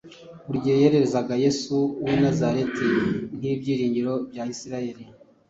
[0.45, 2.87] buri gihe yererezaga yesu w’i nazareti
[3.37, 5.03] nk’ibyiringiro bya isiraheli,